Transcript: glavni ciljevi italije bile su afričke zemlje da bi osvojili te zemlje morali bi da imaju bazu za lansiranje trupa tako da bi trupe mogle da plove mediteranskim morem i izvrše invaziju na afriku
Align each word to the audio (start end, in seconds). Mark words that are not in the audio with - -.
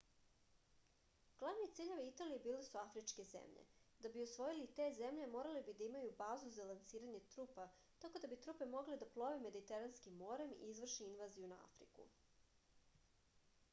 glavni 1.39 1.65
ciljevi 1.79 2.05
italije 2.11 2.37
bile 2.45 2.61
su 2.67 2.77
afričke 2.83 3.25
zemlje 3.31 3.65
da 4.05 4.09
bi 4.15 4.23
osvojili 4.23 4.65
te 4.79 4.87
zemlje 4.99 5.27
morali 5.35 5.61
bi 5.67 5.75
da 5.81 5.85
imaju 5.89 6.13
bazu 6.21 6.49
za 6.55 6.65
lansiranje 6.69 7.21
trupa 7.35 7.65
tako 8.05 8.21
da 8.23 8.29
bi 8.33 8.39
trupe 8.47 8.69
mogle 8.71 8.97
da 9.03 9.09
plove 9.17 9.37
mediteranskim 9.45 10.15
morem 10.23 10.55
i 10.59 10.71
izvrše 10.71 11.05
invaziju 11.11 11.51
na 11.53 11.61
afriku 11.69 12.07